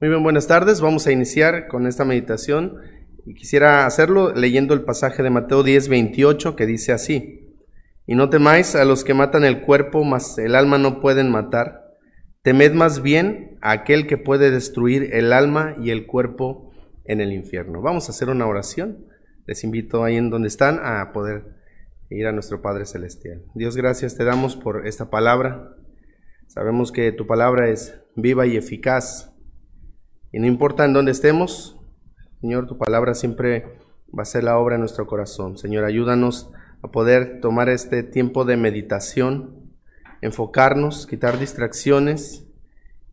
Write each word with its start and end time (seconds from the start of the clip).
Muy 0.00 0.10
bien, 0.10 0.22
buenas 0.22 0.46
tardes. 0.46 0.80
Vamos 0.80 1.08
a 1.08 1.10
iniciar 1.10 1.66
con 1.66 1.88
esta 1.88 2.04
meditación 2.04 2.76
y 3.26 3.34
quisiera 3.34 3.84
hacerlo 3.84 4.32
leyendo 4.32 4.72
el 4.72 4.82
pasaje 4.82 5.24
de 5.24 5.30
Mateo 5.30 5.64
10, 5.64 5.88
28 5.88 6.54
que 6.54 6.66
dice 6.66 6.92
así. 6.92 7.52
Y 8.06 8.14
no 8.14 8.30
temáis 8.30 8.76
a 8.76 8.84
los 8.84 9.02
que 9.02 9.12
matan 9.12 9.42
el 9.42 9.60
cuerpo, 9.60 10.04
mas 10.04 10.38
el 10.38 10.54
alma 10.54 10.78
no 10.78 11.00
pueden 11.00 11.32
matar. 11.32 11.96
Temed 12.42 12.74
más 12.74 13.02
bien 13.02 13.58
a 13.60 13.72
aquel 13.72 14.06
que 14.06 14.16
puede 14.16 14.52
destruir 14.52 15.12
el 15.14 15.32
alma 15.32 15.74
y 15.82 15.90
el 15.90 16.06
cuerpo 16.06 16.70
en 17.04 17.20
el 17.20 17.32
infierno. 17.32 17.82
Vamos 17.82 18.08
a 18.08 18.12
hacer 18.12 18.28
una 18.28 18.46
oración. 18.46 19.04
Les 19.46 19.64
invito 19.64 20.04
ahí 20.04 20.14
en 20.14 20.30
donde 20.30 20.46
están 20.46 20.78
a 20.80 21.10
poder 21.12 21.56
ir 22.08 22.28
a 22.28 22.32
nuestro 22.32 22.62
Padre 22.62 22.86
Celestial. 22.86 23.42
Dios, 23.56 23.76
gracias 23.76 24.16
te 24.16 24.22
damos 24.22 24.54
por 24.54 24.86
esta 24.86 25.10
palabra. 25.10 25.74
Sabemos 26.46 26.92
que 26.92 27.10
tu 27.10 27.26
palabra 27.26 27.68
es 27.68 28.00
viva 28.14 28.46
y 28.46 28.56
eficaz 28.56 29.34
y 30.32 30.38
no 30.38 30.46
importa 30.46 30.84
en 30.84 30.92
dónde 30.92 31.12
estemos, 31.12 31.78
Señor, 32.40 32.66
tu 32.66 32.78
palabra 32.78 33.14
siempre 33.14 33.64
va 34.16 34.22
a 34.22 34.26
ser 34.26 34.44
la 34.44 34.58
obra 34.58 34.76
en 34.76 34.80
nuestro 34.80 35.06
corazón. 35.06 35.58
Señor, 35.58 35.84
ayúdanos 35.84 36.50
a 36.82 36.88
poder 36.88 37.40
tomar 37.40 37.68
este 37.68 38.02
tiempo 38.02 38.44
de 38.44 38.56
meditación, 38.56 39.72
enfocarnos, 40.20 41.06
quitar 41.06 41.38
distracciones 41.38 42.44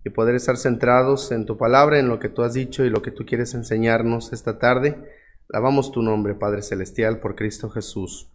y 0.04 0.10
poder 0.12 0.36
estar 0.36 0.58
centrados 0.58 1.32
en 1.32 1.46
tu 1.46 1.58
palabra, 1.58 2.00
en 2.00 2.08
lo 2.08 2.20
que 2.20 2.30
tú 2.30 2.44
has 2.44 2.54
dicho 2.54 2.86
y 2.86 2.90
lo 2.90 3.02
que 3.02 3.12
tú 3.12 3.26
quieres 3.26 3.54
enseñarnos 3.56 4.34
esta 4.34 4.60
tarde. 4.60 4.98
Lavamos 5.50 5.92
tu 5.92 6.02
nombre, 6.02 6.36
Padre 6.36 6.62
Celestial, 6.62 7.20
por 7.20 7.36
Cristo 7.36 7.70
Jesús. 7.70 8.30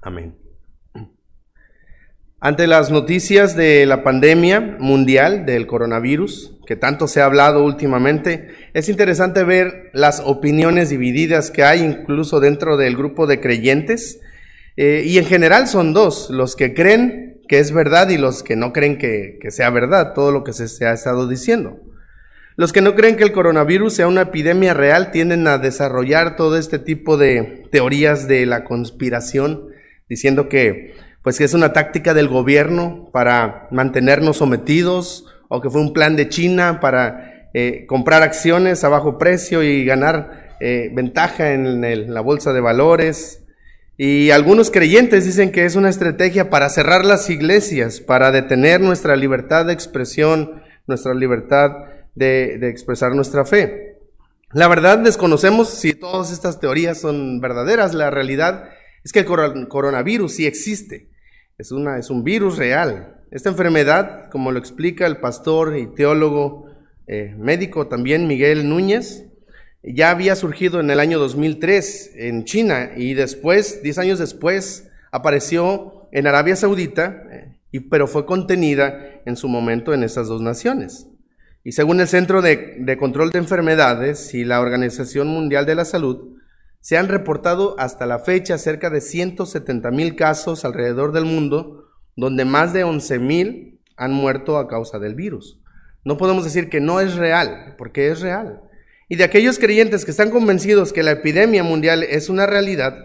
Amén. 0.00 0.36
Ante 2.40 2.68
las 2.68 2.90
noticias 2.90 3.56
de 3.56 3.84
la 3.84 4.04
pandemia 4.04 4.60
mundial 4.78 5.44
del 5.44 5.66
coronavirus, 5.66 6.57
que 6.68 6.76
tanto 6.76 7.08
se 7.08 7.22
ha 7.22 7.24
hablado 7.24 7.64
últimamente, 7.64 8.48
es 8.74 8.90
interesante 8.90 9.42
ver 9.42 9.88
las 9.94 10.20
opiniones 10.22 10.90
divididas 10.90 11.50
que 11.50 11.64
hay 11.64 11.80
incluso 11.80 12.40
dentro 12.40 12.76
del 12.76 12.94
grupo 12.94 13.26
de 13.26 13.40
creyentes. 13.40 14.20
Eh, 14.76 15.02
y 15.06 15.16
en 15.16 15.24
general 15.24 15.66
son 15.66 15.94
dos, 15.94 16.28
los 16.28 16.56
que 16.56 16.74
creen 16.74 17.40
que 17.48 17.58
es 17.58 17.72
verdad 17.72 18.10
y 18.10 18.18
los 18.18 18.42
que 18.42 18.54
no 18.54 18.74
creen 18.74 18.98
que, 18.98 19.38
sea 19.48 19.70
verdad, 19.70 20.12
todo 20.12 20.30
lo 20.30 20.44
que 20.44 20.52
se, 20.52 20.68
se 20.68 20.84
ha 20.84 20.92
estado 20.92 21.26
diciendo. 21.26 21.80
Los 22.54 22.74
que 22.74 22.82
no 22.82 22.94
creen 22.94 23.16
que 23.16 23.24
el 23.24 23.32
coronavirus 23.32 23.94
sea 23.94 24.06
una 24.06 24.20
epidemia 24.20 24.74
real 24.74 25.10
tienden 25.10 25.46
a 25.46 25.56
desarrollar 25.56 26.36
todo 26.36 26.58
este 26.58 26.78
tipo 26.78 27.16
de 27.16 27.64
teorías 27.72 28.28
de 28.28 28.44
la 28.44 28.64
conspiración, 28.64 29.68
diciendo 30.06 30.50
que 30.50 30.92
pues 31.22 31.38
que 31.38 31.44
es 31.44 31.54
una 31.54 31.72
táctica 31.72 32.12
del 32.12 32.28
gobierno 32.28 33.08
para 33.10 33.68
mantenernos 33.70 34.36
sometidos 34.36 35.24
o 35.48 35.60
que 35.60 35.70
fue 35.70 35.80
un 35.80 35.92
plan 35.92 36.16
de 36.16 36.28
China 36.28 36.78
para 36.80 37.48
eh, 37.54 37.86
comprar 37.86 38.22
acciones 38.22 38.84
a 38.84 38.88
bajo 38.88 39.18
precio 39.18 39.62
y 39.62 39.84
ganar 39.84 40.56
eh, 40.60 40.90
ventaja 40.92 41.52
en, 41.52 42.12
la 42.12 42.20
bolsa 42.20 42.52
de 42.52 42.60
valores. 42.60 43.44
Y 43.96 44.30
algunos 44.30 44.70
creyentes 44.70 45.24
dicen 45.24 45.50
que 45.50 45.64
es 45.64 45.74
una 45.74 45.88
estrategia 45.88 46.50
para 46.50 46.68
cerrar 46.68 47.04
las 47.04 47.30
iglesias, 47.30 48.00
para 48.00 48.30
detener 48.30 48.80
nuestra 48.80 49.16
libertad 49.16 49.66
de 49.66 49.72
expresión, 49.72 50.62
nuestra 50.86 51.14
libertad 51.14 51.70
de, 52.14 52.58
de 52.58 52.68
expresar 52.68 53.14
nuestra 53.14 53.44
fe. 53.44 53.96
La 54.52 54.68
verdad 54.68 54.98
desconocemos 54.98 55.68
si 55.68 55.94
todas 55.94 56.32
estas 56.32 56.60
teorías 56.60 57.00
son 57.00 57.40
verdaderas. 57.40 57.92
La 57.92 58.10
realidad 58.10 58.70
es 59.04 59.12
que 59.12 59.20
el 59.20 59.68
coronavirus 59.68 60.32
sí 60.32 60.46
existe. 60.46 61.08
Es, 61.58 61.72
un 61.72 62.22
virus 62.22 62.56
real. 62.56 63.16
Esta 63.32 63.48
enfermedad, 63.48 64.30
como 64.30 64.52
lo 64.52 64.60
explica 64.60 65.06
el 65.06 65.16
pastor 65.16 65.76
y 65.76 65.88
teólogo 65.88 66.70
eh, 67.08 67.34
médico 67.36 67.88
también 67.88 68.28
Miguel 68.28 68.68
Núñez, 68.68 69.24
ya 69.82 70.10
había 70.10 70.36
surgido 70.36 70.78
en 70.78 70.88
el 70.88 71.00
año 71.00 71.18
2003 71.18 72.12
en 72.14 72.44
China 72.44 72.92
y 72.96 73.14
después, 73.14 73.82
10 73.82 73.98
años 73.98 74.18
después, 74.20 74.88
apareció 75.10 76.08
en 76.12 76.28
Arabia 76.28 76.54
Saudita, 76.54 77.24
eh, 77.32 77.56
y, 77.72 77.80
pero 77.80 78.06
fue 78.06 78.24
contenida 78.24 79.20
en 79.26 79.34
su 79.34 79.48
momento 79.48 79.92
en 79.92 80.04
estas 80.04 80.28
dos 80.28 80.40
naciones. 80.40 81.08
Y 81.64 81.72
según 81.72 82.00
el 82.00 82.06
Centro 82.06 82.40
de 82.40 82.96
Control 83.00 83.32
de 83.32 83.40
Enfermedades 83.40 84.32
y 84.32 84.44
la 84.44 84.60
Organización 84.60 85.26
Mundial 85.26 85.66
de 85.66 85.74
la 85.74 85.84
Salud, 85.84 86.37
se 86.88 86.96
han 86.96 87.08
reportado 87.08 87.78
hasta 87.78 88.06
la 88.06 88.18
fecha 88.18 88.56
cerca 88.56 88.88
de 88.88 89.02
170 89.02 89.90
mil 89.90 90.16
casos 90.16 90.64
alrededor 90.64 91.12
del 91.12 91.26
mundo, 91.26 91.84
donde 92.16 92.46
más 92.46 92.72
de 92.72 92.82
11 92.82 93.18
mil 93.18 93.80
han 93.98 94.14
muerto 94.14 94.56
a 94.56 94.68
causa 94.68 94.98
del 94.98 95.14
virus. 95.14 95.60
No 96.02 96.16
podemos 96.16 96.44
decir 96.44 96.70
que 96.70 96.80
no 96.80 97.00
es 97.00 97.16
real, 97.16 97.74
porque 97.76 98.08
es 98.08 98.22
real. 98.22 98.62
Y 99.06 99.16
de 99.16 99.24
aquellos 99.24 99.58
creyentes 99.58 100.06
que 100.06 100.10
están 100.10 100.30
convencidos 100.30 100.94
que 100.94 101.02
la 101.02 101.10
epidemia 101.10 101.62
mundial 101.62 102.04
es 102.04 102.30
una 102.30 102.46
realidad, 102.46 102.96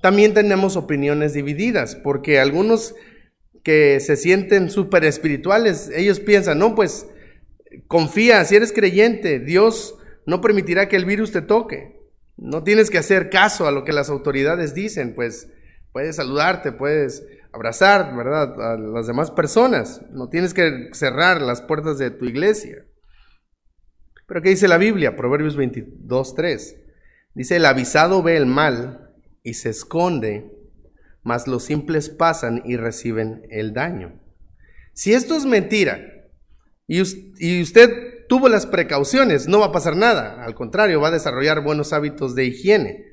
también 0.00 0.32
tenemos 0.32 0.74
opiniones 0.76 1.34
divididas, 1.34 1.94
porque 1.94 2.40
algunos 2.40 2.94
que 3.62 4.00
se 4.00 4.16
sienten 4.16 4.70
súper 4.70 5.04
espirituales, 5.04 5.90
ellos 5.94 6.20
piensan, 6.20 6.58
no, 6.58 6.74
pues 6.74 7.06
confía, 7.86 8.42
si 8.46 8.56
eres 8.56 8.72
creyente, 8.72 9.40
Dios 9.40 9.94
no 10.24 10.40
permitirá 10.40 10.88
que 10.88 10.96
el 10.96 11.04
virus 11.04 11.32
te 11.32 11.42
toque. 11.42 11.96
No 12.36 12.62
tienes 12.62 12.90
que 12.90 12.98
hacer 12.98 13.30
caso 13.30 13.66
a 13.66 13.72
lo 13.72 13.84
que 13.84 13.92
las 13.92 14.10
autoridades 14.10 14.74
dicen, 14.74 15.14
pues 15.14 15.50
puedes 15.92 16.16
saludarte, 16.16 16.72
puedes 16.72 17.26
abrazar, 17.52 18.14
¿verdad? 18.14 18.60
A 18.60 18.76
las 18.76 19.06
demás 19.06 19.30
personas. 19.30 20.02
No 20.10 20.28
tienes 20.28 20.52
que 20.52 20.90
cerrar 20.92 21.40
las 21.40 21.62
puertas 21.62 21.98
de 21.98 22.10
tu 22.10 22.26
iglesia. 22.26 22.84
Pero 24.26 24.42
¿qué 24.42 24.50
dice 24.50 24.68
la 24.68 24.76
Biblia? 24.76 25.16
Proverbios 25.16 25.56
22, 25.56 26.34
3. 26.34 26.76
Dice, 27.34 27.56
el 27.56 27.64
avisado 27.64 28.22
ve 28.22 28.36
el 28.36 28.46
mal 28.46 29.14
y 29.42 29.54
se 29.54 29.70
esconde, 29.70 30.50
mas 31.22 31.46
los 31.46 31.64
simples 31.64 32.10
pasan 32.10 32.62
y 32.64 32.76
reciben 32.76 33.46
el 33.50 33.72
daño. 33.72 34.20
Si 34.92 35.14
esto 35.14 35.36
es 35.36 35.46
mentira 35.46 36.15
y 36.86 37.62
usted 37.62 38.26
tuvo 38.28 38.48
las 38.48 38.66
precauciones, 38.66 39.48
no 39.48 39.60
va 39.60 39.66
a 39.66 39.72
pasar 39.72 39.96
nada. 39.96 40.44
Al 40.44 40.54
contrario, 40.54 41.00
va 41.00 41.08
a 41.08 41.12
desarrollar 41.12 41.62
buenos 41.62 41.92
hábitos 41.92 42.34
de 42.34 42.44
higiene. 42.44 43.04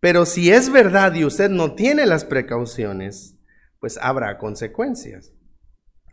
Pero 0.00 0.26
si 0.26 0.50
es 0.50 0.70
verdad 0.70 1.14
y 1.14 1.24
usted 1.24 1.50
no 1.50 1.74
tiene 1.74 2.06
las 2.06 2.24
precauciones, 2.24 3.36
pues 3.80 3.98
habrá 4.00 4.38
consecuencias. 4.38 5.32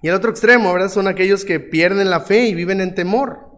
Y 0.01 0.07
el 0.07 0.15
otro 0.15 0.31
extremo, 0.31 0.73
¿verdad? 0.73 0.89
Son 0.89 1.07
aquellos 1.07 1.45
que 1.45 1.59
pierden 1.59 2.09
la 2.09 2.21
fe 2.21 2.47
y 2.47 2.55
viven 2.55 2.81
en 2.81 2.95
temor. 2.95 3.51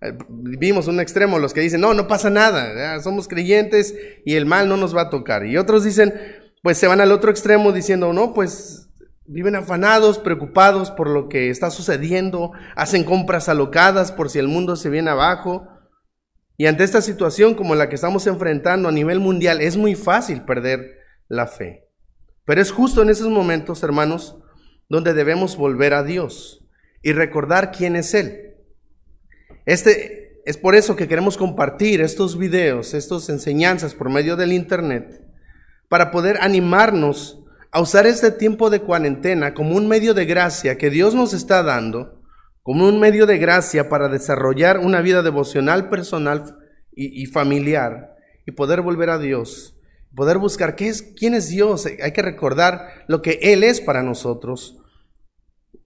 Eh, 0.00 0.16
vimos 0.28 0.88
un 0.88 1.00
extremo, 1.00 1.38
los 1.38 1.54
que 1.54 1.60
dicen, 1.60 1.80
no, 1.80 1.94
no 1.94 2.08
pasa 2.08 2.30
nada, 2.30 3.00
somos 3.00 3.28
creyentes 3.28 3.94
y 4.24 4.34
el 4.34 4.46
mal 4.46 4.68
no 4.68 4.76
nos 4.76 4.96
va 4.96 5.02
a 5.02 5.10
tocar. 5.10 5.46
Y 5.46 5.56
otros 5.56 5.84
dicen, 5.84 6.14
pues 6.62 6.78
se 6.78 6.86
van 6.86 7.00
al 7.00 7.12
otro 7.12 7.30
extremo 7.30 7.70
diciendo, 7.70 8.12
no, 8.12 8.32
pues 8.32 8.83
Viven 9.26 9.56
afanados, 9.56 10.18
preocupados 10.18 10.90
por 10.90 11.08
lo 11.08 11.28
que 11.28 11.48
está 11.48 11.70
sucediendo, 11.70 12.52
hacen 12.76 13.04
compras 13.04 13.48
alocadas 13.48 14.12
por 14.12 14.28
si 14.28 14.38
el 14.38 14.48
mundo 14.48 14.76
se 14.76 14.90
viene 14.90 15.10
abajo. 15.10 15.66
Y 16.56 16.66
ante 16.66 16.84
esta 16.84 17.00
situación 17.00 17.54
como 17.54 17.74
la 17.74 17.88
que 17.88 17.94
estamos 17.94 18.26
enfrentando 18.26 18.88
a 18.88 18.92
nivel 18.92 19.20
mundial, 19.20 19.60
es 19.60 19.76
muy 19.76 19.94
fácil 19.94 20.42
perder 20.42 20.98
la 21.28 21.46
fe. 21.46 21.88
Pero 22.44 22.60
es 22.60 22.70
justo 22.70 23.02
en 23.02 23.08
esos 23.08 23.28
momentos, 23.28 23.82
hermanos, 23.82 24.36
donde 24.88 25.14
debemos 25.14 25.56
volver 25.56 25.94
a 25.94 26.02
Dios 26.02 26.64
y 27.02 27.12
recordar 27.12 27.72
quién 27.72 27.96
es 27.96 28.12
Él. 28.12 28.56
Este, 29.64 30.42
es 30.44 30.58
por 30.58 30.74
eso 30.74 30.96
que 30.96 31.08
queremos 31.08 31.38
compartir 31.38 32.02
estos 32.02 32.36
videos, 32.36 32.92
estas 32.92 33.30
enseñanzas 33.30 33.94
por 33.94 34.10
medio 34.10 34.36
del 34.36 34.52
Internet, 34.52 35.22
para 35.88 36.10
poder 36.10 36.38
animarnos 36.42 37.43
a 37.74 37.80
usar 37.80 38.06
este 38.06 38.30
tiempo 38.30 38.70
de 38.70 38.82
cuarentena 38.82 39.52
como 39.52 39.74
un 39.74 39.88
medio 39.88 40.14
de 40.14 40.26
gracia 40.26 40.78
que 40.78 40.90
Dios 40.90 41.12
nos 41.16 41.34
está 41.34 41.64
dando, 41.64 42.22
como 42.62 42.86
un 42.86 43.00
medio 43.00 43.26
de 43.26 43.36
gracia 43.38 43.88
para 43.88 44.08
desarrollar 44.08 44.78
una 44.78 45.00
vida 45.00 45.22
devocional 45.22 45.90
personal 45.90 46.56
y, 46.92 47.26
familiar 47.26 48.14
y 48.46 48.52
poder 48.52 48.80
volver 48.80 49.10
a 49.10 49.18
Dios, 49.18 49.76
poder 50.14 50.38
buscar 50.38 50.76
qué 50.76 50.86
es, 50.86 51.02
quién 51.18 51.34
es 51.34 51.48
Dios, 51.48 51.86
hay 51.86 52.12
que 52.12 52.22
recordar 52.22 53.04
lo 53.08 53.22
que 53.22 53.40
Él 53.42 53.64
es 53.64 53.80
para 53.80 54.04
nosotros 54.04 54.78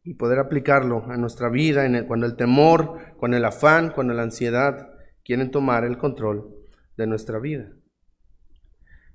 y 0.04 0.12
poder 0.12 0.40
aplicarlo 0.40 1.06
a 1.10 1.16
nuestra 1.16 1.48
vida 1.48 1.86
en 1.86 2.06
cuando 2.06 2.26
el 2.26 2.36
temor, 2.36 2.98
cuando 3.16 3.38
el 3.38 3.44
afán, 3.46 3.92
cuando 3.94 4.12
la 4.12 4.24
ansiedad 4.24 4.90
quieren 5.24 5.50
tomar 5.50 5.84
el 5.84 5.96
control 5.96 6.54
de 6.98 7.06
nuestra 7.06 7.38
vida. 7.38 7.70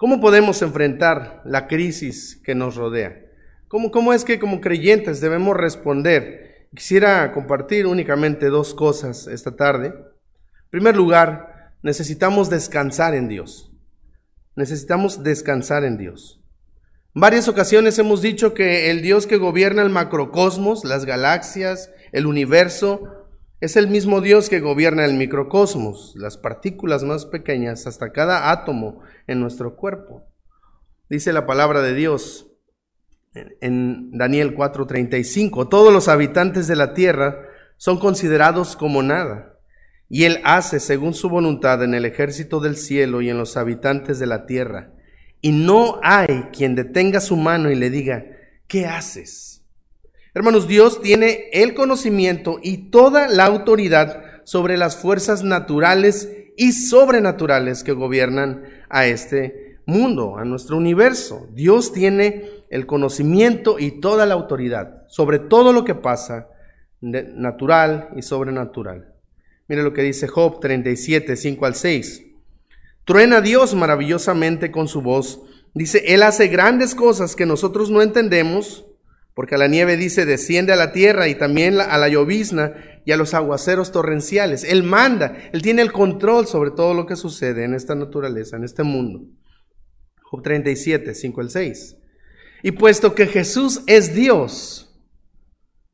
¿Cómo 0.04 0.20
podemos 0.20 0.62
enfrentar 0.62 1.42
la 1.46 1.66
crisis 1.66 2.38
que 2.44 2.56
nos 2.56 2.76
rodea? 2.76 3.22
¿Cómo, 3.70 3.90
¿Cómo, 3.90 4.12
es 4.12 4.26
que 4.26 4.38
como 4.38 4.60
creyentes 4.60 5.22
debemos 5.22 5.56
responder? 5.56 6.68
Quisiera 6.76 7.32
compartir 7.32 7.88
únicamente 7.88 8.48
dos 8.48 8.74
cosas 8.74 9.28
esta 9.28 9.56
tarde. 9.56 9.88
En 9.88 10.70
primer 10.70 10.98
lugar, 10.98 11.72
necesitamos 11.84 12.50
descansar 12.50 13.16
en 13.16 13.30
Dios. 13.30 13.72
Necesitamos 14.58 15.24
descansar 15.24 15.86
en 15.86 15.98
Dios. 15.98 16.44
En 17.16 17.22
varias 17.22 17.48
ocasiones 17.48 17.98
hemos 17.98 18.22
dicho 18.22 18.54
que 18.54 18.92
el 18.92 19.04
Dios 19.04 19.26
que 19.26 19.38
gobierna 19.38 19.84
el 19.84 19.90
macrocosmos, 19.90 20.84
las 20.84 21.06
galaxias, 21.06 21.92
el 22.12 22.26
universo, 22.26 23.23
Es 23.60 23.78
el 23.78 23.88
mismo 23.88 24.20
Dios 24.20 24.50
que 24.50 24.60
gobierna 24.60 25.06
el 25.06 25.14
microcosmos, 25.14 26.14
las 26.18 26.38
partículas 26.38 27.04
más 27.04 27.26
pequeñas, 27.26 27.88
hasta 27.88 28.12
cada 28.12 28.52
átomo 28.52 29.02
en 29.28 29.40
nuestro 29.40 29.76
cuerpo. 29.76 30.26
Dice 31.10 31.32
la 31.32 31.46
palabra 31.46 31.82
de 31.82 31.94
Dios 31.94 32.48
en 33.62 34.12
Daniel 34.12 34.54
4:35, 34.54 35.68
todos 35.70 35.92
los 35.94 36.08
habitantes 36.08 36.68
de 36.68 36.76
la 36.76 36.94
tierra 36.94 37.48
son 37.78 38.00
considerados 38.00 38.76
como 38.76 39.02
nada, 39.02 39.58
y 40.10 40.26
Él 40.26 40.40
hace 40.44 40.80
según 40.80 41.14
su 41.14 41.30
voluntad 41.30 41.84
en 41.84 41.94
el 41.94 42.06
ejército 42.06 42.60
del 42.60 42.78
cielo 42.78 43.22
y 43.22 43.30
en 43.30 43.38
los 43.38 43.58
habitantes 43.58 44.20
de 44.20 44.28
la 44.28 44.46
tierra, 44.46 44.94
y 45.42 45.52
no 45.52 46.00
hay 46.04 46.50
quien 46.54 46.76
detenga 46.76 47.20
su 47.20 47.36
mano 47.36 47.72
y 47.72 47.76
le 47.76 47.90
diga, 47.90 48.26
¿qué 48.68 48.86
haces? 48.86 49.62
Hermanos, 50.33 50.68
Dios 50.68 51.01
tiene 51.01 51.50
el 51.53 51.74
conocimiento 51.74 52.59
y 52.62 52.89
toda 52.89 53.27
la 53.27 53.45
autoridad 53.45 54.24
sobre 54.45 54.77
las 54.77 54.97
fuerzas 54.97 55.44
naturales 55.44 56.30
y 56.57 56.71
sobrenaturales 56.71 57.83
que 57.83 57.94
gobiernan 57.94 58.63
a 58.89 59.06
este 59.06 59.80
mundo, 59.85 60.38
a 60.38 60.45
nuestro 60.45 60.77
universo. 60.77 61.47
Dios 61.53 61.94
tiene 61.94 62.50
el 62.69 62.85
conocimiento 62.85 63.77
y 63.80 64.00
toda 64.00 64.25
la 64.25 64.33
autoridad 64.33 65.03
sobre 65.13 65.38
todo 65.38 65.74
lo 65.74 65.85
que 65.85 65.94
pasa 65.94 66.47
natural 67.00 68.09
y 68.15 68.24
sobrenatural. 68.24 69.13
Mire 69.68 69.83
lo 69.83 69.94
que 69.94 70.01
dice 70.01 70.27
Job 70.27 70.59
37, 70.59 71.35
5 71.35 71.65
al 71.68 71.75
6. 71.75 72.25
Truena 73.06 73.39
Dios 73.39 73.75
maravillosamente 73.75 74.71
con 74.71 74.88
su 74.88 75.03
voz. 75.03 75.39
Dice, 75.75 76.03
Él 76.07 76.24
hace 76.24 76.47
grandes 76.47 76.95
cosas 76.95 77.35
que 77.35 77.45
nosotros 77.45 77.91
no 77.91 78.01
entendemos 78.01 78.88
porque 79.33 79.56
a 79.56 79.57
la 79.57 79.68
nieve 79.68 79.97
dice, 79.97 80.25
desciende 80.25 80.74
a 80.74 80.77
la 80.77 80.91
tierra 80.91 81.27
y 81.27 81.35
también 81.35 81.80
a 81.80 81.97
la 81.97 82.07
llovizna 82.07 82.74
y 83.06 83.12
a 83.12 83.18
los 83.18 83.33
aguaceros 83.33 83.91
torrenciales. 83.91 84.63
Él 84.63 84.83
manda, 84.83 85.38
Él 85.51 85.62
tiene 85.62 85.81
el 85.81 85.91
control 85.91 86.47
sobre 86.47 86.71
todo 86.71 86.94
lo 86.94 87.06
que 87.06 87.15
sucede 87.15 87.63
en 87.63 87.74
esta 87.74 87.95
naturaleza, 87.95 88.57
en 88.57 88.63
este 88.63 88.83
mundo. 88.83 89.25
Job 90.21 90.41
37, 90.44 91.15
5 91.15 91.41
al 91.41 91.50
6. 91.50 91.97
Y 92.63 92.71
puesto 92.71 93.13
que 93.15 93.27
Jesús 93.27 93.81
es 93.88 94.13
Dios, 94.13 94.94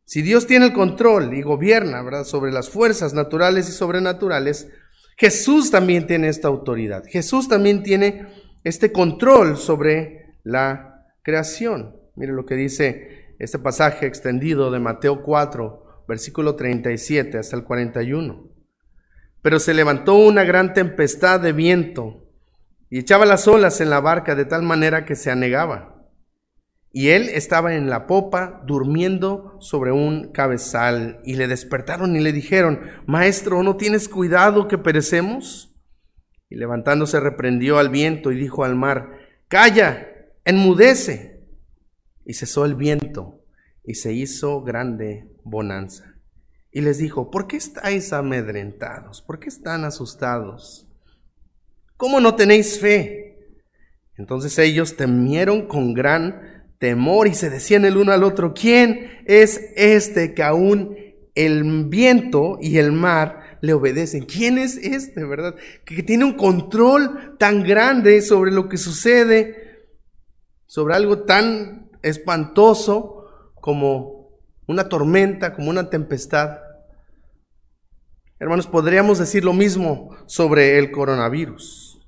si 0.09 0.23
Dios 0.23 0.47
tiene 0.47 0.65
el 0.65 0.73
control 0.73 1.35
y 1.35 1.43
gobierna 1.43 2.23
sobre 2.23 2.51
las 2.51 2.67
fuerzas 2.67 3.13
naturales 3.13 3.69
y 3.69 3.71
sobrenaturales, 3.71 4.67
Jesús 5.15 5.69
también 5.69 6.07
tiene 6.07 6.29
esta 6.29 6.47
autoridad. 6.47 7.03
Jesús 7.05 7.47
también 7.47 7.83
tiene 7.83 8.25
este 8.63 8.91
control 8.91 9.55
sobre 9.55 10.33
la 10.43 11.05
creación. 11.21 11.95
Mire 12.15 12.33
lo 12.33 12.47
que 12.47 12.55
dice 12.55 13.18
este 13.39 13.57
pasaje 13.57 14.05
extendido 14.05 14.69
de 14.69 14.79
Mateo 14.79 15.23
4, 15.23 16.03
versículo 16.07 16.55
37 16.55 17.37
hasta 17.37 17.55
el 17.55 17.63
41. 17.63 18.47
Pero 19.41 19.59
se 19.59 19.73
levantó 19.73 20.15
una 20.15 20.43
gran 20.43 20.73
tempestad 20.73 21.39
de 21.39 21.53
viento 21.53 22.27
y 22.89 22.99
echaba 22.99 23.25
las 23.25 23.47
olas 23.47 23.79
en 23.79 23.89
la 23.89 24.01
barca 24.01 24.35
de 24.35 24.45
tal 24.45 24.63
manera 24.63 25.05
que 25.05 25.15
se 25.15 25.31
anegaba. 25.31 25.95
Y 26.91 27.09
él 27.09 27.29
estaba 27.29 27.75
en 27.75 27.89
la 27.89 28.07
popa 28.07 28.61
durmiendo 28.65 29.57
sobre 29.59 29.91
un 29.91 30.31
cabezal 30.31 31.21
y 31.23 31.35
le 31.35 31.47
despertaron 31.47 32.15
y 32.15 32.19
le 32.19 32.33
dijeron, 32.33 32.81
Maestro, 33.05 33.61
¿no 33.61 33.77
tienes 33.77 34.09
cuidado 34.09 34.67
que 34.67 34.79
perecemos? 34.79 35.75
Y 36.49 36.55
levantándose 36.55 37.19
reprendió 37.19 37.77
al 37.77 37.89
viento 37.89 38.31
y 38.31 38.37
dijo 38.37 38.63
al 38.63 38.75
mar, 38.75 39.19
Calla, 39.47 40.07
enmudece. 40.45 41.38
Y 42.29 42.35
cesó 42.35 42.63
el 42.63 42.75
viento 42.75 43.43
y 43.83 43.95
se 43.95 44.13
hizo 44.13 44.61
grande 44.61 45.27
bonanza. 45.43 46.13
Y 46.71 46.81
les 46.81 46.99
dijo, 46.99 47.31
¿por 47.31 47.47
qué 47.47 47.57
estáis 47.57 48.13
amedrentados? 48.13 49.23
¿Por 49.23 49.39
qué 49.39 49.49
están 49.49 49.83
asustados? 49.83 50.87
¿Cómo 51.97 52.19
no 52.19 52.35
tenéis 52.35 52.79
fe? 52.79 53.55
Entonces 54.15 54.59
ellos 54.59 54.95
temieron 54.95 55.67
con 55.67 55.95
gran 55.95 56.67
temor 56.77 57.27
y 57.27 57.33
se 57.33 57.49
decían 57.49 57.83
el 57.83 57.97
uno 57.97 58.11
al 58.11 58.23
otro, 58.23 58.53
¿quién 58.53 59.09
es 59.25 59.59
este 59.75 60.35
que 60.35 60.43
aún 60.43 60.97
el 61.33 61.85
viento 61.85 62.59
y 62.61 62.77
el 62.77 62.91
mar 62.91 63.57
le 63.61 63.73
obedecen? 63.73 64.25
¿Quién 64.25 64.59
es 64.59 64.77
este, 64.77 65.23
verdad? 65.23 65.55
Que 65.83 66.03
tiene 66.03 66.25
un 66.25 66.33
control 66.33 67.37
tan 67.39 67.63
grande 67.63 68.21
sobre 68.21 68.51
lo 68.51 68.69
que 68.69 68.77
sucede, 68.77 69.87
sobre 70.67 70.93
algo 70.93 71.23
tan 71.23 71.88
espantoso 72.01 73.53
como 73.55 74.29
una 74.67 74.87
tormenta, 74.87 75.53
como 75.53 75.69
una 75.69 75.89
tempestad. 75.89 76.59
Hermanos, 78.39 78.67
podríamos 78.67 79.19
decir 79.19 79.43
lo 79.43 79.53
mismo 79.53 80.15
sobre 80.27 80.77
el 80.77 80.91
coronavirus. 80.91 81.99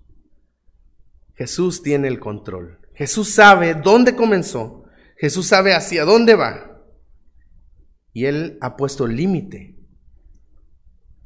Jesús 1.35 1.81
tiene 1.81 2.07
el 2.07 2.19
control. 2.19 2.79
Jesús 2.93 3.33
sabe 3.33 3.73
dónde 3.73 4.15
comenzó. 4.15 4.85
Jesús 5.17 5.47
sabe 5.47 5.73
hacia 5.73 6.05
dónde 6.05 6.35
va. 6.35 6.83
Y 8.13 8.25
Él 8.25 8.57
ha 8.61 8.77
puesto 8.77 9.07
límite 9.07 9.75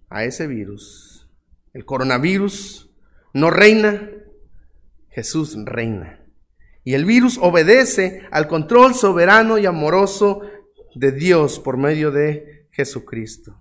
a 0.10 0.24
ese 0.24 0.48
virus. 0.48 1.30
El 1.74 1.86
coronavirus 1.86 2.90
no 3.34 3.50
reina, 3.50 4.10
Jesús 5.10 5.58
reina. 5.66 6.25
Y 6.86 6.94
el 6.94 7.04
virus 7.04 7.40
obedece 7.42 8.22
al 8.30 8.48
control 8.48 8.94
soberano 8.94 9.58
y 9.58 9.66
amoroso 9.66 10.42
de 10.94 11.12
Dios 11.12 11.60
por 11.60 11.78
medio 11.78 12.12
de 12.12 12.68
Jesucristo. 12.72 13.60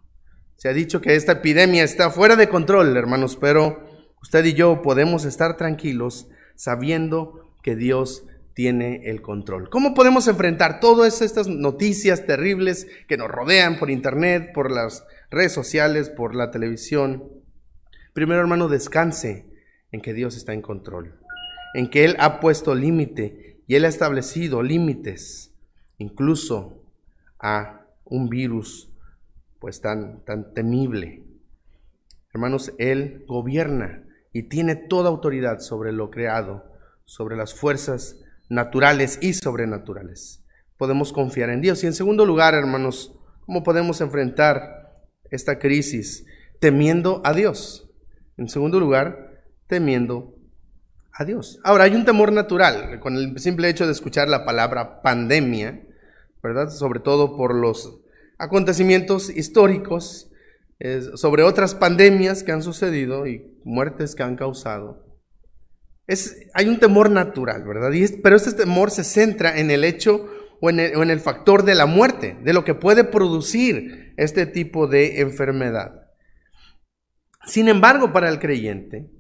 Se 0.57 0.69
ha 0.69 0.75
dicho 0.75 1.01
que 1.01 1.17
esta 1.17 1.33
epidemia 1.33 1.85
está 1.85 2.11
fuera 2.11 2.37
de 2.37 2.51
control, 2.51 2.95
hermanos, 2.95 3.39
pero 3.41 3.83
usted 4.23 4.45
y 4.45 4.53
yo 4.53 4.83
podemos 4.83 5.25
estar 5.25 5.57
tranquilos 5.57 6.29
sabiendo 6.55 7.51
que 7.63 7.77
Dios 7.77 8.27
tiene 8.53 9.09
el 9.09 9.23
control. 9.23 9.71
¿Cómo 9.71 9.95
podemos 9.95 10.29
enfrentar 10.29 10.79
todas 10.79 11.23
estas 11.23 11.49
noticias 11.49 12.27
terribles 12.27 12.87
que 13.09 13.17
nos 13.17 13.29
rodean 13.29 13.79
por 13.79 13.91
internet, 13.91 14.53
por 14.53 14.71
las 14.71 15.03
redes 15.31 15.53
sociales, 15.53 16.11
por 16.11 16.35
la 16.35 16.51
televisión? 16.51 17.25
Primero, 18.13 18.43
hermano, 18.43 18.69
descanse 18.69 19.47
en 19.93 20.03
que 20.03 20.13
Dios 20.13 20.37
está 20.37 20.53
en 20.53 20.61
control 20.61 21.24
en 21.75 21.91
que 21.91 22.05
Él 22.05 22.17
ha 22.19 22.41
puesto 22.41 22.75
límite 22.75 23.63
y 23.67 23.75
Él 23.75 23.85
ha 23.85 23.89
establecido 23.89 24.63
límites, 24.63 25.53
incluso 25.99 26.83
a 27.39 27.87
un 28.05 28.29
virus 28.29 28.91
pues 29.59 29.81
tan, 29.81 30.25
tan 30.25 30.55
temible. 30.55 31.25
Hermanos, 32.33 32.73
Él 32.79 33.25
gobierna 33.27 34.05
y 34.33 34.45
tiene 34.45 34.77
toda 34.77 35.09
autoridad 35.09 35.61
sobre 35.61 35.93
lo 35.93 36.11
creado, 36.11 36.65
sobre 37.05 37.37
las 37.37 37.55
fuerzas 37.55 38.21
naturales 38.49 39.19
y 39.21 39.35
sobrenaturales. 39.35 40.45
Podemos 40.77 41.13
confiar 41.13 41.51
en 41.51 41.61
Dios. 41.61 41.83
Y 41.83 41.87
en 41.87 41.95
segundo 41.95 42.27
lugar, 42.27 42.55
hermanos, 42.55 43.17
¿cómo 43.47 43.63
podemos 43.63 44.01
enfrentar 44.01 45.07
esta 45.31 45.59
crisis? 45.59 46.27
Temiendo 46.61 47.23
a 47.25 47.33
Dios. 47.33 47.91
En 48.37 48.49
segundo 48.49 48.81
lugar, 48.81 49.45
temiendo 49.69 50.34
a. 51.17 51.61
Ahora, 51.63 51.85
hay 51.85 51.95
un 51.95 52.05
temor 52.05 52.33
natural 52.33 52.99
con 53.01 53.17
el 53.17 53.39
simple 53.39 53.69
hecho 53.69 53.87
de 53.87 53.93
escuchar 53.93 54.29
la 54.29 54.45
palabra 54.45 55.01
pandemia, 55.01 55.87
¿verdad? 56.43 56.71
Sobre 56.71 57.01
todo 57.01 57.37
por 57.37 57.55
los 57.55 58.01
acontecimientos 58.39 59.31
históricos, 59.31 60.31
sobre 61.15 61.45
otras 61.45 61.75
pandemias 61.75 62.43
que 62.43 62.53
han 62.53 62.63
sucedido 62.63 63.27
y 63.27 63.61
muertes 63.65 64.15
que 64.15 64.25
han 64.25 64.37
causado. 64.37 65.07
Hay 66.53 66.69
un 66.69 66.81
temor 66.81 67.11
natural, 67.11 67.65
¿verdad? 67.65 67.91
Pero 68.23 68.37
este 68.37 68.53
temor 68.53 68.91
se 68.91 69.05
centra 69.05 69.59
en 69.59 69.71
el 69.71 69.85
hecho 69.85 70.29
o 70.61 70.69
en 70.71 71.11
el 71.11 71.21
factor 71.21 71.63
de 71.63 71.77
la 71.77 71.87
muerte, 71.87 72.37
de 72.43 72.53
lo 72.53 72.65
que 72.65 72.75
puede 72.75 73.05
producir 73.05 74.13
este 74.17 74.47
tipo 74.47 74.89
de 74.89 75.21
enfermedad. 75.21 76.09
Sin 77.47 77.69
embargo, 77.69 78.13
para 78.13 78.29
el 78.29 78.41
creyente, 78.41 79.11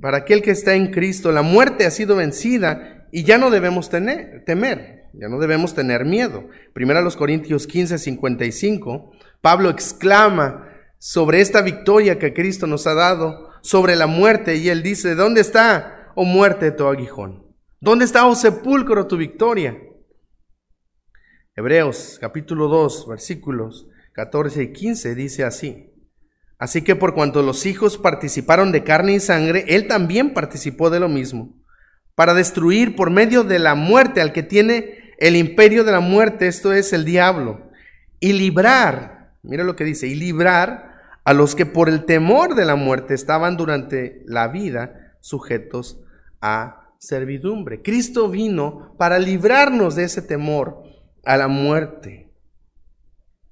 para 0.00 0.18
aquel 0.18 0.42
que 0.42 0.50
está 0.50 0.74
en 0.74 0.90
Cristo, 0.90 1.32
la 1.32 1.42
muerte 1.42 1.86
ha 1.86 1.90
sido 1.90 2.16
vencida 2.16 3.06
y 3.12 3.24
ya 3.24 3.38
no 3.38 3.50
debemos 3.50 3.90
tener, 3.90 4.44
temer, 4.44 5.04
ya 5.12 5.28
no 5.28 5.38
debemos 5.38 5.74
tener 5.74 6.04
miedo. 6.04 6.48
Primero 6.72 7.00
a 7.00 7.02
los 7.02 7.16
Corintios 7.16 7.66
15, 7.66 7.98
55, 7.98 9.12
Pablo 9.40 9.70
exclama 9.70 10.68
sobre 10.98 11.40
esta 11.40 11.60
victoria 11.62 12.18
que 12.18 12.32
Cristo 12.32 12.66
nos 12.66 12.86
ha 12.86 12.94
dado 12.94 13.50
sobre 13.62 13.94
la 13.96 14.06
muerte 14.06 14.56
y 14.56 14.68
él 14.68 14.82
dice, 14.82 15.14
¿dónde 15.14 15.42
está, 15.42 16.12
oh 16.14 16.24
muerte, 16.24 16.70
tu 16.70 16.86
aguijón? 16.86 17.54
¿Dónde 17.80 18.06
está, 18.06 18.26
oh 18.26 18.34
sepulcro, 18.34 19.06
tu 19.06 19.16
victoria? 19.16 19.78
Hebreos 21.54 22.18
capítulo 22.20 22.68
2, 22.68 23.06
versículos 23.08 23.86
14 24.14 24.62
y 24.62 24.72
15 24.72 25.14
dice 25.14 25.44
así. 25.44 25.93
Así 26.58 26.82
que 26.82 26.96
por 26.96 27.14
cuanto 27.14 27.42
los 27.42 27.66
hijos 27.66 27.98
participaron 27.98 28.72
de 28.72 28.84
carne 28.84 29.14
y 29.14 29.20
sangre, 29.20 29.64
él 29.68 29.86
también 29.88 30.32
participó 30.32 30.90
de 30.90 31.00
lo 31.00 31.08
mismo, 31.08 31.54
para 32.14 32.34
destruir 32.34 32.94
por 32.94 33.10
medio 33.10 33.44
de 33.44 33.58
la 33.58 33.74
muerte 33.74 34.20
al 34.20 34.32
que 34.32 34.42
tiene 34.42 35.14
el 35.18 35.36
imperio 35.36 35.84
de 35.84 35.92
la 35.92 36.00
muerte, 36.00 36.46
esto 36.46 36.72
es 36.72 36.92
el 36.92 37.04
diablo, 37.04 37.70
y 38.20 38.32
librar 38.32 39.14
Mira 39.44 39.62
lo 39.62 39.76
que 39.76 39.84
dice, 39.84 40.08
y 40.08 40.14
librar 40.14 40.94
a 41.22 41.34
los 41.34 41.54
que 41.54 41.66
por 41.66 41.88
el 41.88 42.06
temor 42.06 42.54
de 42.54 42.64
la 42.64 42.76
muerte 42.76 43.14
estaban 43.14 43.56
durante 43.56 44.22
la 44.26 44.48
vida 44.48 45.16
sujetos 45.20 46.00
a 46.40 46.88
servidumbre. 46.98 47.82
Cristo 47.82 48.30
vino 48.30 48.94
para 48.96 49.18
librarnos 49.18 49.96
de 49.96 50.04
ese 50.04 50.22
temor 50.22 50.82
a 51.24 51.36
la 51.36 51.48
muerte. 51.48 52.23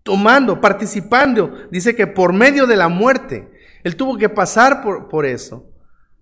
Tomando, 0.02 0.60
participando, 0.60 1.68
dice 1.70 1.94
que 1.94 2.06
por 2.06 2.32
medio 2.32 2.66
de 2.66 2.76
la 2.76 2.88
muerte, 2.88 3.50
Él 3.84 3.96
tuvo 3.96 4.18
que 4.18 4.28
pasar 4.28 4.82
por, 4.82 5.08
por 5.08 5.26
eso, 5.26 5.70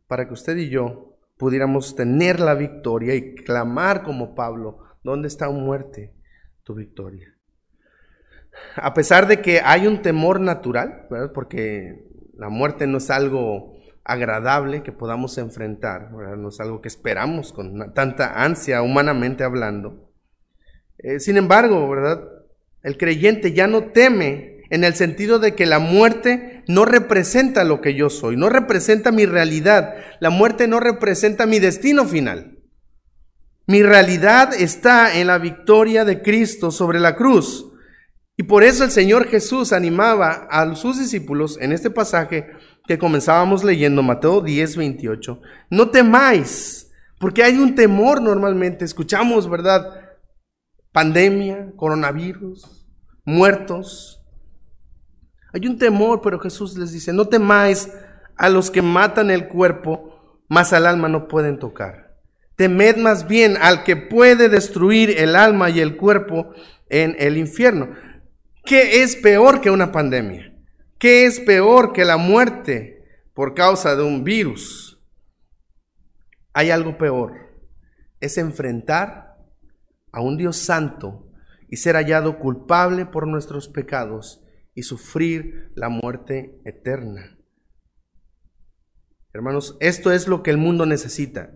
para 0.07 0.27
que 0.27 0.35
usted 0.35 0.57
y 0.57 0.69
yo 0.69 1.17
pudiéramos 1.39 1.97
tener 1.97 2.39
la 2.39 2.55
victoria 2.55 3.15
y 3.15 3.35
clamar 3.35 4.03
como 4.03 4.35
Pablo, 4.35 4.81
¿dónde 5.03 5.29
está 5.29 5.49
muerte 5.49 6.13
tu 6.65 6.75
victoria? 6.75 7.35
A 8.77 8.93
pesar 8.93 9.27
de 9.27 9.41
que 9.41 9.63
hay 9.65 9.87
un 9.87 10.03
temor 10.03 10.41
natural, 10.41 11.07
porque 11.33 12.05
la 12.35 12.49
muerte 12.51 12.87
no 12.87 12.99
es 12.99 13.11
algo 13.11 13.73
agradable 14.05 14.83
que 14.83 14.93
podamos 14.93 15.39
enfrentar, 15.39 16.11
no 16.13 16.49
es 16.49 16.61
algo 16.61 16.81
que 16.81 16.89
esperamos 16.89 17.53
con 17.53 17.95
tanta 17.95 18.43
ansia 18.43 18.83
humanamente 18.83 19.45
hablando. 19.45 20.11
Eh, 20.99 21.21
sin 21.21 21.37
embargo, 21.37 21.89
¿verdad? 21.89 22.23
El 22.83 22.97
creyente 22.97 23.53
ya 23.53 23.67
no 23.67 23.85
teme 23.85 24.63
en 24.71 24.85
el 24.85 24.95
sentido 24.95 25.39
de 25.39 25.55
que 25.55 25.67
la 25.67 25.79
muerte 25.79 26.65
no 26.69 26.85
representa 26.85 27.65
lo 27.65 27.81
que 27.81 27.95
yo 27.95 28.09
soy, 28.09 28.37
no 28.37 28.49
representa 28.49 29.11
mi 29.11 29.27
realidad, 29.27 29.95
la 30.21 30.31
muerte 30.31 30.69
no 30.69 30.81
representa 30.81 31.47
mi 31.47 31.59
destino 31.59 32.05
final. 32.05 32.59
Mi 33.67 33.83
realidad 33.83 34.55
está 34.55 35.17
en 35.19 35.27
la 35.27 35.39
victoria 35.39 36.05
de 36.05 36.23
Cristo 36.23 36.71
sobre 36.71 36.99
la 36.99 37.15
cruz. 37.17 37.67
Y 38.37 38.45
por 38.45 38.65
eso 38.65 38.85
el 38.85 38.91
Señor 38.91 39.29
Jesús 39.29 39.73
animaba 39.73 40.49
a 40.51 40.75
sus 40.75 40.99
discípulos 40.99 41.59
en 41.61 41.73
este 41.73 41.91
pasaje 41.91 42.51
que 42.87 42.99
comenzábamos 42.99 43.63
leyendo, 43.63 44.03
Mateo 44.03 44.41
10, 44.41 44.77
28. 44.77 45.41
No 45.71 45.91
temáis, 45.91 46.91
porque 47.19 47.43
hay 47.45 47.59
un 47.59 47.75
temor 47.75 48.23
normalmente. 48.23 48.85
Escuchamos, 48.85 49.49
¿verdad? 49.49 50.00
Pandemia, 50.93 51.73
coronavirus, 51.77 52.87
muertos. 53.25 54.25
Hay 55.53 55.67
un 55.67 55.79
temor, 55.79 56.21
pero 56.21 56.39
Jesús 56.41 56.77
les 56.77 56.93
dice, 56.93 57.13
no 57.13 57.29
temáis 57.29 57.91
a 58.37 58.49
los 58.49 58.71
que 58.71 58.83
matan 58.83 59.31
el 59.31 59.49
cuerpo, 59.49 60.43
mas 60.49 60.73
al 60.73 60.87
alma 60.87 61.09
no 61.09 61.29
pueden 61.29 61.59
tocar. 61.59 62.19
Temed 62.57 62.97
más 62.97 63.27
bien 63.27 63.57
al 63.61 63.85
que 63.85 63.97
puede 63.97 64.49
destruir 64.49 65.19
el 65.19 65.37
alma 65.37 65.71
y 65.71 65.81
el 65.81 65.97
cuerpo 65.97 66.53
en 66.89 67.17
el 67.19 67.37
infierno. 67.39 67.91
¿Qué 68.65 69.03
es 69.03 69.17
peor 69.17 69.61
que 69.61 69.71
una 69.71 69.93
pandemia? 69.93 70.55
¿Qué 70.99 71.25
es 71.25 71.41
peor 71.41 71.93
que 71.93 72.05
la 72.05 72.19
muerte 72.19 73.05
por 73.33 73.55
causa 73.55 73.97
de 73.97 74.03
un 74.03 74.25
virus? 74.25 75.03
Hay 76.53 76.71
algo 76.71 76.99
peor. 76.99 77.33
Es 78.21 78.37
enfrentar 78.37 79.30
a 80.13 80.21
un 80.21 80.37
Dios 80.37 80.57
santo 80.57 81.31
y 81.69 81.77
ser 81.77 81.95
hallado 81.97 82.39
culpable 82.39 83.07
por 83.07 83.27
nuestros 83.27 83.69
pecados 83.69 84.43
y 84.75 84.83
sufrir 84.83 85.73
la 85.75 85.89
muerte 85.89 86.61
eterna. 86.65 87.39
Hermanos, 89.33 89.77
esto 89.81 90.13
es 90.13 90.27
lo 90.27 90.43
que 90.43 90.51
el 90.51 90.59
mundo 90.59 90.87
necesita. 90.87 91.53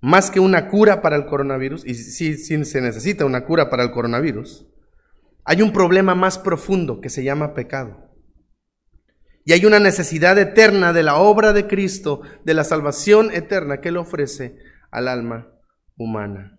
Más 0.00 0.30
que 0.30 0.38
una 0.38 0.68
cura 0.68 1.02
para 1.02 1.16
el 1.16 1.26
coronavirus, 1.26 1.84
y 1.84 1.94
sí, 1.94 2.36
sí 2.36 2.64
se 2.64 2.80
necesita 2.80 3.24
una 3.24 3.44
cura 3.44 3.70
para 3.70 3.82
el 3.82 3.90
coronavirus, 3.90 4.68
hay 5.44 5.62
un 5.62 5.72
problema 5.72 6.14
más 6.14 6.38
profundo 6.38 7.00
que 7.00 7.08
se 7.08 7.24
llama 7.24 7.54
pecado. 7.54 8.06
Y 9.44 9.52
hay 9.52 9.64
una 9.64 9.78
necesidad 9.78 10.36
eterna 10.38 10.92
de 10.92 11.04
la 11.04 11.16
obra 11.16 11.52
de 11.52 11.66
Cristo, 11.66 12.22
de 12.44 12.54
la 12.54 12.64
salvación 12.64 13.32
eterna 13.32 13.80
que 13.80 13.90
Él 13.90 13.96
ofrece 13.96 14.56
al 14.90 15.08
alma 15.08 15.52
humana. 15.96 16.55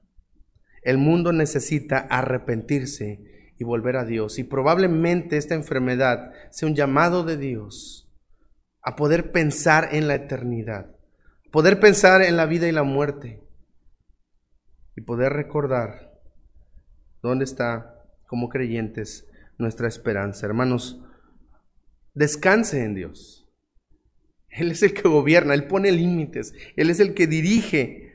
El 0.87 0.99
mundo 0.99 1.33
necesita 1.33 1.97
arrepentirse 1.97 3.51
y 3.59 3.63
volver 3.65 3.97
a 3.97 4.05
Dios. 4.05 4.39
Y 4.39 4.45
probablemente 4.45 5.35
esta 5.35 5.53
enfermedad 5.53 6.31
sea 6.49 6.69
un 6.69 6.75
llamado 6.75 7.25
de 7.25 7.35
Dios 7.35 8.09
a 8.81 8.95
poder 8.95 9.33
pensar 9.33 9.89
en 9.91 10.07
la 10.07 10.15
eternidad, 10.15 10.95
poder 11.51 11.81
pensar 11.81 12.21
en 12.21 12.37
la 12.37 12.45
vida 12.45 12.69
y 12.69 12.71
la 12.71 12.83
muerte 12.83 13.43
y 14.95 15.01
poder 15.01 15.33
recordar 15.33 16.21
dónde 17.21 17.43
está 17.43 18.01
como 18.25 18.47
creyentes 18.47 19.27
nuestra 19.57 19.89
esperanza. 19.89 20.45
Hermanos, 20.45 21.03
descanse 22.13 22.85
en 22.85 22.95
Dios. 22.95 23.45
Él 24.47 24.71
es 24.71 24.81
el 24.83 24.93
que 24.93 25.09
gobierna, 25.09 25.53
Él 25.53 25.67
pone 25.67 25.91
límites, 25.91 26.53
Él 26.77 26.89
es 26.89 27.01
el 27.01 27.13
que 27.13 27.27
dirige 27.27 28.06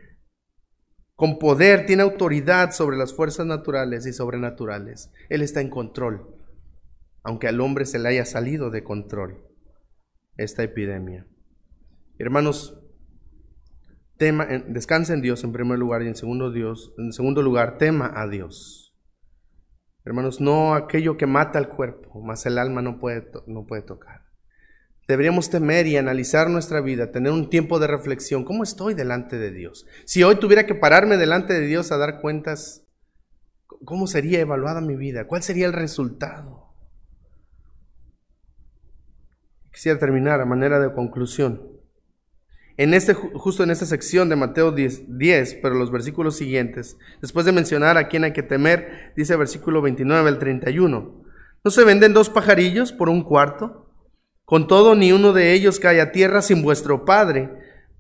con 1.23 1.39
poder, 1.39 1.87
tiene 1.87 2.03
autoridad 2.03 2.73
sobre 2.73 2.97
las 2.97 3.15
fuerzas 3.15 3.47
naturales 3.47 4.07
y 4.07 4.13
sobrenaturales. 4.13 5.13
Él 5.29 5.43
está 5.43 5.61
en 5.61 5.71
control, 5.71 6.27
aunque 7.23 7.47
al 7.47 7.61
hombre 7.61 7.87
se 7.87 8.01
le 8.01 8.09
haya 8.09 8.25
salido 8.25 8.71
de 8.71 8.83
control 8.83 9.41
esta 10.37 10.65
epidemia. 10.65 11.29
Hermanos, 12.19 12.77
tema, 14.17 14.47
descansa 14.67 15.15
en 15.15 15.23
Dios 15.23 15.45
en 15.45 15.53
primer 15.53 15.79
lugar 15.79 16.03
y 16.03 16.09
en 16.09 16.17
segundo, 16.17 16.51
Dios, 16.51 16.93
en 16.99 17.13
segundo 17.13 17.41
lugar, 17.41 17.79
tema 17.79 18.11
a 18.17 18.27
Dios. 18.27 18.93
Hermanos, 20.05 20.41
no 20.41 20.75
aquello 20.75 21.17
que 21.17 21.27
mata 21.27 21.61
al 21.61 21.69
cuerpo, 21.69 22.21
más 22.21 22.45
el 22.47 22.59
alma 22.59 22.83
no 22.83 22.99
puede, 22.99 23.31
no 23.47 23.65
puede 23.65 23.83
tocar. 23.83 24.32
Deberíamos 25.09 25.51
temer 25.51 25.87
y 25.87 25.97
analizar 25.97 26.49
nuestra 26.49 26.81
vida, 26.81 27.11
tener 27.11 27.33
un 27.33 27.51
tiempo 27.51 27.79
de 27.79 27.89
reflexión. 27.89 28.45
¿Cómo 28.45 28.63
estoy 28.63 28.95
delante 28.95 29.37
de 29.37 29.51
Dios? 29.51 29.87
Si 30.05 30.23
hoy 30.23 30.37
tuviera 30.37 30.65
que 30.65 30.75
pararme 30.75 31.17
delante 31.17 31.55
de 31.55 31.67
Dios 31.67 31.91
a 31.91 31.99
dar 31.99 32.21
cuentas, 32.21 32.85
¿cómo 33.85 34.07
sería 34.07 34.41
evaluada 34.41 34.81
mi 34.81 34.95
vida? 34.95 35.27
¿Cuál 35.27 35.43
sería 35.43 35.67
el 35.67 35.73
resultado? 35.73 36.73
Quisiera 39.73 39.99
terminar 39.99 40.41
a 40.41 40.47
manera 40.47 40.79
de 40.79 40.93
conclusión. 40.93 41.73
En 42.77 42.95
este, 42.95 43.13
justo 43.13 43.65
en 43.65 43.71
esta 43.71 43.87
sección 43.87 44.29
de 44.29 44.37
Mateo 44.37 44.73
10, 44.73 45.19
10, 45.19 45.55
pero 45.57 45.75
los 45.75 45.91
versículos 45.91 46.37
siguientes, 46.37 46.97
después 47.21 47.45
de 47.45 47.53
mencionar 47.53 47.99
a 47.99 48.09
quién 48.09 48.25
hay 48.25 48.33
que 48.33 48.43
temer, 48.43 49.13
dice 49.17 49.37
versículo 49.37 49.83
29 49.83 50.29
al 50.29 50.39
31. 50.39 51.23
¿No 51.65 51.71
se 51.71 51.85
venden 51.85 52.15
dos 52.15 52.31
pajarillos 52.31 52.93
por 52.93 53.09
un 53.09 53.23
cuarto? 53.23 53.82
Con 54.53 54.67
todo, 54.67 54.95
ni 54.95 55.13
uno 55.13 55.33
de 55.33 55.55
ellos 55.55 55.81
cae 55.81 55.99
a 55.99 56.13
tierra 56.13 56.43
sin 56.43 56.61
vuestro 56.61 57.07
Padre, 57.07 57.49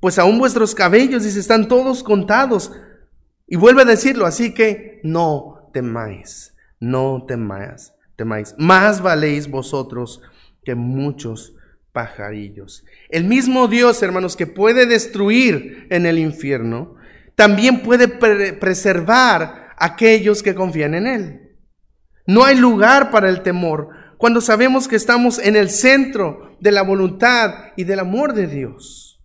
pues 0.00 0.18
aún 0.18 0.38
vuestros 0.38 0.74
cabellos, 0.74 1.24
dice, 1.24 1.40
están 1.40 1.66
todos 1.66 2.02
contados. 2.02 2.72
Y 3.46 3.56
vuelve 3.56 3.80
a 3.80 3.86
decirlo, 3.86 4.26
así 4.26 4.52
que 4.52 5.00
no 5.02 5.70
temáis, 5.72 6.54
no 6.78 7.24
temáis, 7.26 7.94
temáis. 8.16 8.54
Más 8.58 9.00
valéis 9.00 9.48
vosotros 9.48 10.20
que 10.62 10.74
muchos 10.74 11.54
pajarillos. 11.90 12.84
El 13.08 13.24
mismo 13.24 13.66
Dios, 13.66 14.02
hermanos, 14.02 14.36
que 14.36 14.46
puede 14.46 14.84
destruir 14.84 15.86
en 15.88 16.04
el 16.04 16.18
infierno, 16.18 16.96
también 17.34 17.82
puede 17.82 18.08
preservar 18.08 19.40
a 19.78 19.86
aquellos 19.86 20.42
que 20.42 20.54
confían 20.54 20.92
en 20.92 21.06
Él. 21.06 21.56
No 22.26 22.44
hay 22.44 22.58
lugar 22.58 23.10
para 23.10 23.30
el 23.30 23.40
temor, 23.40 24.01
cuando 24.22 24.40
sabemos 24.40 24.86
que 24.86 24.94
estamos 24.94 25.40
en 25.40 25.56
el 25.56 25.68
centro 25.68 26.56
de 26.60 26.70
la 26.70 26.82
voluntad 26.82 27.72
y 27.76 27.82
del 27.82 27.98
amor 27.98 28.34
de 28.34 28.46
Dios. 28.46 29.20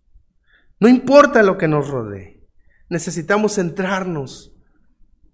No 0.80 0.88
importa 0.88 1.44
lo 1.44 1.60
que 1.60 1.68
nos 1.68 1.88
rodee, 1.88 2.48
necesitamos 2.90 3.54
centrarnos 3.54 4.58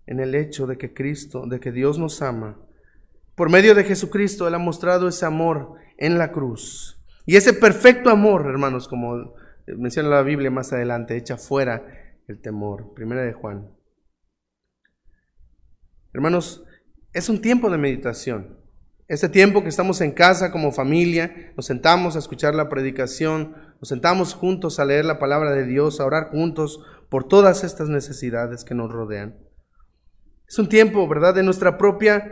en 0.06 0.20
el 0.20 0.36
hecho 0.36 0.68
de 0.68 0.78
que 0.78 0.94
Cristo, 0.94 1.46
de 1.48 1.62
que 1.62 1.72
Dios 1.72 1.98
nos 1.98 2.22
ama. 2.22 2.60
Por 3.36 3.50
medio 3.50 3.74
de 3.74 3.86
Jesucristo 3.86 4.50
Él 4.50 4.56
ha 4.56 4.60
mostrado 4.60 5.08
ese 5.08 5.26
amor 5.26 5.76
en 5.98 6.18
la 6.18 6.34
cruz. 6.34 7.02
Y 7.26 7.38
ese 7.38 7.54
perfecto 7.54 8.10
amor, 8.10 8.46
hermanos, 8.48 8.90
como 8.90 9.34
menciona 9.66 10.10
la 10.10 10.24
Biblia 10.24 10.52
más 10.52 10.74
adelante, 10.74 11.16
echa 11.16 11.38
fuera 11.38 11.86
el 12.28 12.42
temor. 12.42 12.94
Primera 12.94 13.22
de 13.22 13.32
Juan. 13.32 13.72
Hermanos, 16.14 16.66
es 17.14 17.30
un 17.30 17.40
tiempo 17.40 17.70
de 17.70 17.78
meditación. 17.78 18.62
Ese 19.14 19.30
tiempo 19.30 19.62
que 19.62 19.70
estamos 19.70 20.02
en 20.02 20.12
casa 20.12 20.52
como 20.52 20.72
familia, 20.72 21.54
nos 21.56 21.68
sentamos 21.68 22.16
a 22.16 22.20
escuchar 22.20 22.56
la 22.56 22.68
predicación, 22.68 23.56
nos 23.80 23.90
sentamos 23.90 24.34
juntos 24.34 24.80
a 24.80 24.86
leer 24.86 25.06
la 25.06 25.20
palabra 25.20 25.52
de 25.52 25.68
Dios, 25.68 26.00
a 26.00 26.06
orar 26.06 26.32
juntos 26.32 26.80
por 27.12 27.28
todas 27.28 27.64
estas 27.64 27.90
necesidades 27.90 28.64
que 28.64 28.74
nos 28.74 28.92
rodean. 28.92 29.38
Es 30.48 30.58
un 30.58 30.68
tiempo, 30.68 31.08
¿verdad?, 31.08 31.36
de 31.36 31.44
nuestra 31.44 31.78
propia 31.78 32.28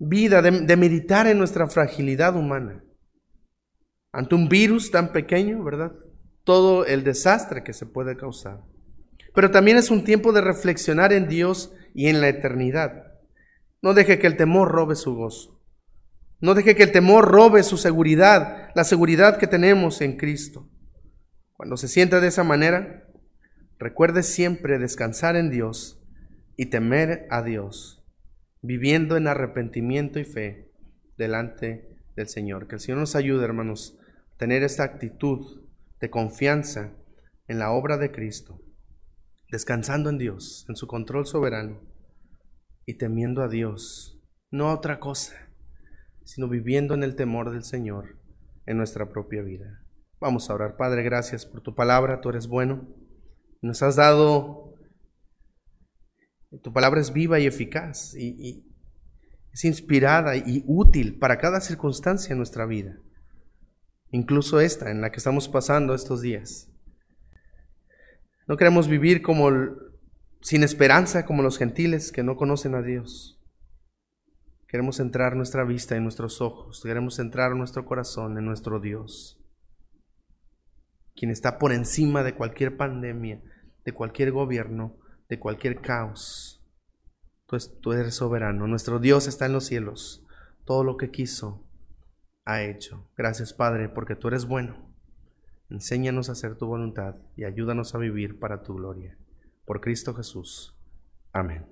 vida, 0.00 0.42
de, 0.42 0.62
de 0.62 0.76
meditar 0.76 1.28
en 1.28 1.38
nuestra 1.38 1.68
fragilidad 1.68 2.34
humana. 2.34 2.82
Ante 4.10 4.34
un 4.34 4.48
virus 4.48 4.90
tan 4.90 5.12
pequeño, 5.12 5.62
¿verdad? 5.62 5.92
Todo 6.42 6.84
el 6.84 7.04
desastre 7.04 7.62
que 7.62 7.74
se 7.74 7.86
puede 7.86 8.16
causar. 8.16 8.58
Pero 9.36 9.52
también 9.52 9.76
es 9.76 9.92
un 9.92 10.02
tiempo 10.02 10.32
de 10.32 10.40
reflexionar 10.40 11.12
en 11.12 11.28
Dios 11.28 11.72
y 11.94 12.08
en 12.08 12.20
la 12.20 12.26
eternidad. 12.26 13.04
No 13.82 13.94
deje 13.94 14.18
que 14.18 14.26
el 14.26 14.36
temor 14.36 14.72
robe 14.72 14.96
su 14.96 15.14
gozo. 15.14 15.59
No 16.40 16.54
deje 16.54 16.74
que 16.74 16.84
el 16.84 16.92
temor 16.92 17.28
robe 17.28 17.62
su 17.62 17.76
seguridad, 17.76 18.70
la 18.74 18.84
seguridad 18.84 19.38
que 19.38 19.46
tenemos 19.46 20.00
en 20.00 20.16
Cristo. 20.16 20.68
Cuando 21.52 21.76
se 21.76 21.88
sienta 21.88 22.20
de 22.20 22.28
esa 22.28 22.44
manera, 22.44 23.06
recuerde 23.78 24.22
siempre 24.22 24.78
descansar 24.78 25.36
en 25.36 25.50
Dios 25.50 26.02
y 26.56 26.66
temer 26.66 27.26
a 27.30 27.42
Dios, 27.42 28.02
viviendo 28.62 29.18
en 29.18 29.28
arrepentimiento 29.28 30.18
y 30.18 30.24
fe 30.24 30.72
delante 31.18 31.98
del 32.16 32.28
Señor. 32.28 32.68
Que 32.68 32.76
el 32.76 32.80
Señor 32.80 33.00
nos 33.00 33.16
ayude, 33.16 33.44
hermanos, 33.44 33.98
a 34.34 34.36
tener 34.38 34.62
esta 34.62 34.84
actitud 34.84 35.66
de 36.00 36.08
confianza 36.08 36.94
en 37.46 37.58
la 37.58 37.72
obra 37.72 37.98
de 37.98 38.10
Cristo, 38.10 38.62
descansando 39.50 40.08
en 40.08 40.16
Dios, 40.16 40.64
en 40.70 40.76
su 40.76 40.86
control 40.86 41.26
soberano 41.26 41.82
y 42.86 42.94
temiendo 42.94 43.42
a 43.42 43.48
Dios, 43.48 44.18
no 44.50 44.70
a 44.70 44.74
otra 44.74 44.98
cosa, 44.98 45.49
sino 46.30 46.48
viviendo 46.48 46.94
en 46.94 47.02
el 47.02 47.16
temor 47.16 47.50
del 47.50 47.64
Señor 47.64 48.16
en 48.64 48.76
nuestra 48.76 49.10
propia 49.10 49.42
vida. 49.42 49.82
Vamos 50.20 50.48
a 50.48 50.54
orar. 50.54 50.76
Padre, 50.76 51.02
gracias 51.02 51.44
por 51.44 51.60
tu 51.60 51.74
palabra, 51.74 52.20
tú 52.20 52.28
eres 52.28 52.46
bueno. 52.46 52.86
Nos 53.60 53.82
has 53.82 53.96
dado, 53.96 54.76
tu 56.62 56.72
palabra 56.72 57.00
es 57.00 57.12
viva 57.12 57.40
y 57.40 57.46
eficaz 57.46 58.14
y, 58.14 58.64
es 59.52 59.64
inspirada 59.64 60.36
y 60.36 60.62
útil 60.68 61.18
para 61.18 61.36
cada 61.38 61.60
circunstancia 61.60 62.30
en 62.30 62.38
nuestra 62.38 62.64
vida, 62.64 63.00
incluso 64.12 64.60
esta 64.60 64.92
en 64.92 65.00
la 65.00 65.10
que 65.10 65.16
estamos 65.16 65.48
pasando 65.48 65.96
estos 65.96 66.22
días. 66.22 66.70
No 68.46 68.56
queremos 68.56 68.86
vivir 68.86 69.20
como 69.20 69.50
sin 70.42 70.62
esperanza 70.62 71.26
como 71.26 71.42
los 71.42 71.58
gentiles 71.58 72.12
que 72.12 72.22
no 72.22 72.36
conocen 72.36 72.76
a 72.76 72.82
Dios. 72.82 73.39
Queremos 74.70 74.98
centrar 74.98 75.34
nuestra 75.34 75.64
vista 75.64 75.96
en 75.96 76.04
nuestros 76.04 76.40
ojos, 76.40 76.80
queremos 76.84 77.16
centrar 77.16 77.56
nuestro 77.56 77.84
corazón 77.84 78.38
en 78.38 78.44
nuestro 78.44 78.78
Dios, 78.78 79.36
quien 81.16 81.32
está 81.32 81.58
por 81.58 81.72
encima 81.72 82.22
de 82.22 82.36
cualquier 82.36 82.76
pandemia, 82.76 83.42
de 83.84 83.92
cualquier 83.92 84.30
gobierno, 84.30 84.96
de 85.28 85.40
cualquier 85.40 85.80
caos. 85.80 86.64
Pues 87.48 87.80
tú 87.80 87.94
eres 87.94 88.14
soberano, 88.14 88.68
nuestro 88.68 89.00
Dios 89.00 89.26
está 89.26 89.46
en 89.46 89.54
los 89.54 89.64
cielos, 89.64 90.24
todo 90.64 90.84
lo 90.84 90.96
que 90.96 91.10
quiso 91.10 91.66
ha 92.44 92.62
hecho. 92.62 93.10
Gracias 93.16 93.52
Padre, 93.52 93.88
porque 93.88 94.14
tú 94.14 94.28
eres 94.28 94.46
bueno. 94.46 94.88
Enséñanos 95.68 96.28
a 96.28 96.32
hacer 96.32 96.54
tu 96.54 96.66
voluntad 96.66 97.16
y 97.34 97.42
ayúdanos 97.42 97.96
a 97.96 97.98
vivir 97.98 98.38
para 98.38 98.62
tu 98.62 98.76
gloria. 98.76 99.18
Por 99.64 99.80
Cristo 99.80 100.14
Jesús. 100.14 100.76
Amén. 101.32 101.66